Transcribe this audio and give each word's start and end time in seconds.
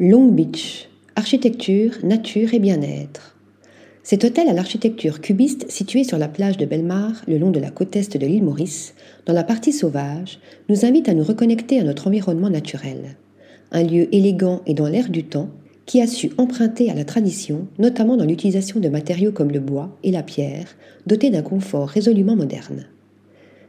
Long 0.00 0.26
Beach, 0.26 0.88
architecture, 1.14 1.92
nature 2.02 2.52
et 2.52 2.58
bien-être. 2.58 3.36
Cet 4.02 4.24
hôtel 4.24 4.48
à 4.48 4.52
l'architecture 4.52 5.20
cubiste 5.20 5.70
situé 5.70 6.02
sur 6.02 6.18
la 6.18 6.26
plage 6.26 6.56
de 6.56 6.66
Belmar, 6.66 7.22
le 7.28 7.38
long 7.38 7.52
de 7.52 7.60
la 7.60 7.70
côte 7.70 7.94
est 7.94 8.16
de 8.18 8.26
l'île 8.26 8.42
Maurice, 8.42 8.94
dans 9.24 9.32
la 9.32 9.44
partie 9.44 9.72
sauvage, 9.72 10.40
nous 10.68 10.84
invite 10.84 11.08
à 11.08 11.14
nous 11.14 11.22
reconnecter 11.22 11.78
à 11.78 11.84
notre 11.84 12.08
environnement 12.08 12.50
naturel. 12.50 13.14
Un 13.70 13.84
lieu 13.84 14.12
élégant 14.12 14.62
et 14.66 14.74
dans 14.74 14.88
l'air 14.88 15.08
du 15.10 15.22
temps, 15.22 15.50
qui 15.86 16.00
a 16.00 16.08
su 16.08 16.32
emprunter 16.38 16.90
à 16.90 16.94
la 16.94 17.04
tradition, 17.04 17.68
notamment 17.78 18.16
dans 18.16 18.26
l'utilisation 18.26 18.80
de 18.80 18.88
matériaux 18.88 19.30
comme 19.30 19.52
le 19.52 19.60
bois 19.60 19.96
et 20.02 20.10
la 20.10 20.24
pierre, 20.24 20.74
dotés 21.06 21.30
d'un 21.30 21.42
confort 21.42 21.86
résolument 21.86 22.34
moderne. 22.34 22.86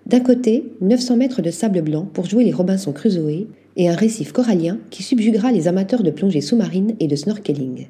D'un 0.07 0.21
côté, 0.21 0.71
900 0.81 1.17
mètres 1.17 1.43
de 1.43 1.51
sable 1.51 1.83
blanc 1.83 2.09
pour 2.11 2.25
jouer 2.25 2.45
les 2.45 2.51
Robinson 2.51 2.93
Crusoe 2.93 3.45
et 3.75 3.89
un 3.89 3.95
récif 3.95 4.31
corallien 4.31 4.77
qui 4.89 5.03
subjuguera 5.03 5.51
les 5.51 5.67
amateurs 5.67 6.03
de 6.03 6.11
plongée 6.11 6.41
sous-marine 6.41 6.95
et 6.99 7.07
de 7.07 7.15
snorkeling. 7.15 7.87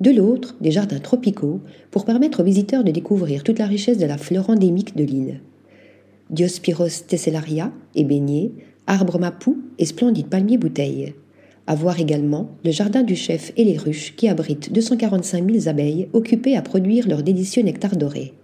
De 0.00 0.10
l'autre, 0.10 0.56
des 0.60 0.70
jardins 0.70 0.98
tropicaux 0.98 1.60
pour 1.90 2.04
permettre 2.04 2.40
aux 2.40 2.44
visiteurs 2.44 2.84
de 2.84 2.90
découvrir 2.90 3.42
toute 3.42 3.58
la 3.58 3.66
richesse 3.66 3.98
de 3.98 4.06
la 4.06 4.18
flore 4.18 4.50
endémique 4.50 4.96
de 4.96 5.04
l'île. 5.04 5.40
Diospyros 6.30 7.04
tessellaria 7.06 7.72
baignets, 7.94 8.52
arbres 8.86 9.18
mapou 9.18 9.58
et 9.78 9.86
splendides 9.86 10.26
palmiers 10.26 10.58
bouteilles. 10.58 11.14
À 11.66 11.74
voir 11.74 12.00
également 12.00 12.50
le 12.64 12.72
jardin 12.72 13.02
du 13.02 13.16
chef 13.16 13.52
et 13.56 13.64
les 13.64 13.78
ruches 13.78 14.14
qui 14.16 14.28
abritent 14.28 14.72
245 14.72 15.50
000 15.50 15.68
abeilles 15.68 16.08
occupées 16.12 16.56
à 16.56 16.62
produire 16.62 17.08
leur 17.08 17.22
délicieux 17.22 17.62
nectar 17.62 17.96
doré. 17.96 18.34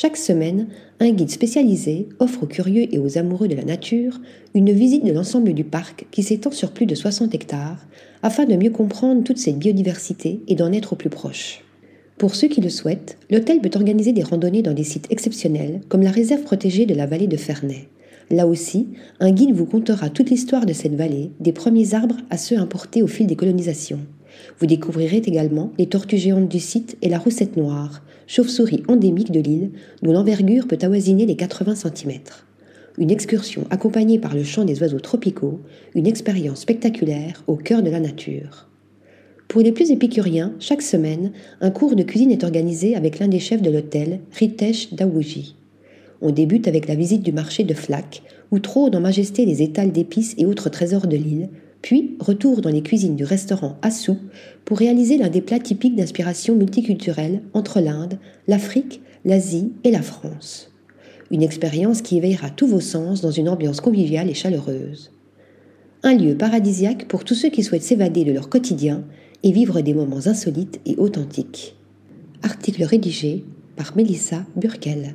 Chaque 0.00 0.16
semaine, 0.16 0.68
un 1.00 1.10
guide 1.10 1.28
spécialisé 1.28 2.08
offre 2.20 2.44
aux 2.44 2.46
curieux 2.46 2.86
et 2.94 3.00
aux 3.00 3.18
amoureux 3.18 3.48
de 3.48 3.56
la 3.56 3.64
nature 3.64 4.20
une 4.54 4.70
visite 4.70 5.04
de 5.04 5.10
l'ensemble 5.10 5.52
du 5.54 5.64
parc 5.64 6.06
qui 6.12 6.22
s'étend 6.22 6.52
sur 6.52 6.70
plus 6.70 6.86
de 6.86 6.94
60 6.94 7.34
hectares 7.34 7.84
afin 8.22 8.44
de 8.44 8.54
mieux 8.54 8.70
comprendre 8.70 9.24
toute 9.24 9.38
cette 9.38 9.58
biodiversité 9.58 10.38
et 10.46 10.54
d'en 10.54 10.70
être 10.70 10.92
au 10.92 10.96
plus 10.96 11.10
proche. 11.10 11.64
Pour 12.16 12.36
ceux 12.36 12.46
qui 12.46 12.60
le 12.60 12.68
souhaitent, 12.68 13.18
l'hôtel 13.28 13.60
peut 13.60 13.72
organiser 13.74 14.12
des 14.12 14.22
randonnées 14.22 14.62
dans 14.62 14.72
des 14.72 14.84
sites 14.84 15.10
exceptionnels 15.10 15.80
comme 15.88 16.02
la 16.02 16.12
réserve 16.12 16.42
protégée 16.42 16.86
de 16.86 16.94
la 16.94 17.06
vallée 17.06 17.26
de 17.26 17.36
Ferney. 17.36 17.88
Là 18.30 18.46
aussi, 18.46 18.86
un 19.18 19.32
guide 19.32 19.56
vous 19.56 19.66
contera 19.66 20.10
toute 20.10 20.30
l'histoire 20.30 20.64
de 20.64 20.74
cette 20.74 20.94
vallée, 20.94 21.32
des 21.40 21.52
premiers 21.52 21.94
arbres 21.94 22.18
à 22.30 22.38
ceux 22.38 22.58
importés 22.58 23.02
au 23.02 23.08
fil 23.08 23.26
des 23.26 23.34
colonisations. 23.34 24.06
Vous 24.58 24.66
découvrirez 24.66 25.18
également 25.18 25.72
les 25.78 25.86
tortues 25.86 26.18
géantes 26.18 26.48
du 26.48 26.60
site 26.60 26.96
et 27.02 27.08
la 27.08 27.18
roussette 27.18 27.56
noire, 27.56 28.02
chauve-souris 28.26 28.82
endémique 28.88 29.32
de 29.32 29.40
l'île, 29.40 29.70
dont 30.02 30.12
l'envergure 30.12 30.66
peut 30.66 30.78
avoisiner 30.80 31.26
les 31.26 31.36
80 31.36 31.74
cm. 31.76 32.20
Une 32.98 33.10
excursion 33.10 33.64
accompagnée 33.70 34.18
par 34.18 34.34
le 34.34 34.42
chant 34.42 34.64
des 34.64 34.80
oiseaux 34.80 35.00
tropicaux, 35.00 35.60
une 35.94 36.06
expérience 36.06 36.60
spectaculaire 36.60 37.44
au 37.46 37.56
cœur 37.56 37.82
de 37.82 37.90
la 37.90 38.00
nature. 38.00 38.68
Pour 39.46 39.62
les 39.62 39.72
plus 39.72 39.90
épicuriens, 39.90 40.52
chaque 40.58 40.82
semaine, 40.82 41.32
un 41.60 41.70
cours 41.70 41.96
de 41.96 42.02
cuisine 42.02 42.32
est 42.32 42.44
organisé 42.44 42.96
avec 42.96 43.18
l'un 43.18 43.28
des 43.28 43.38
chefs 43.38 43.62
de 43.62 43.70
l'hôtel, 43.70 44.20
Ritesh 44.32 44.92
Dawuji. 44.92 45.56
On 46.20 46.32
débute 46.32 46.68
avec 46.68 46.88
la 46.88 46.96
visite 46.96 47.22
du 47.22 47.32
marché 47.32 47.64
de 47.64 47.72
Flac, 47.72 48.22
où 48.50 48.58
trônent 48.58 48.94
en 48.94 49.00
majesté 49.00 49.46
les 49.46 49.62
étals 49.62 49.92
d'épices 49.92 50.34
et 50.36 50.44
autres 50.44 50.68
trésors 50.68 51.06
de 51.06 51.16
l'île, 51.16 51.48
puis 51.82 52.16
retour 52.20 52.60
dans 52.60 52.70
les 52.70 52.82
cuisines 52.82 53.16
du 53.16 53.24
restaurant 53.24 53.78
Assou 53.82 54.16
pour 54.64 54.78
réaliser 54.78 55.16
l'un 55.16 55.28
des 55.28 55.40
plats 55.40 55.58
typiques 55.58 55.96
d'inspiration 55.96 56.54
multiculturelle 56.54 57.42
entre 57.54 57.80
l'Inde, 57.80 58.18
l'Afrique, 58.46 59.00
l'Asie 59.24 59.72
et 59.84 59.90
la 59.90 60.02
France. 60.02 60.72
Une 61.30 61.42
expérience 61.42 62.02
qui 62.02 62.16
éveillera 62.16 62.50
tous 62.50 62.66
vos 62.66 62.80
sens 62.80 63.20
dans 63.20 63.30
une 63.30 63.48
ambiance 63.48 63.80
conviviale 63.80 64.30
et 64.30 64.34
chaleureuse. 64.34 65.12
Un 66.02 66.16
lieu 66.16 66.36
paradisiaque 66.36 67.06
pour 67.08 67.24
tous 67.24 67.34
ceux 67.34 67.50
qui 67.50 67.62
souhaitent 67.62 67.82
s'évader 67.82 68.24
de 68.24 68.32
leur 68.32 68.48
quotidien 68.48 69.04
et 69.42 69.52
vivre 69.52 69.80
des 69.80 69.94
moments 69.94 70.26
insolites 70.26 70.80
et 70.86 70.96
authentiques. 70.96 71.76
Article 72.42 72.84
rédigé 72.84 73.44
par 73.76 73.96
Mélissa 73.96 74.44
Burkel. 74.56 75.14